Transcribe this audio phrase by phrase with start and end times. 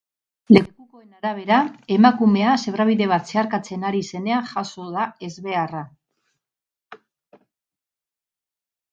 [0.55, 1.57] Lekukoen arabera,
[1.95, 5.83] emakumea zebrabide bat zeharkatzen ari zenean jazo da ezbeharra.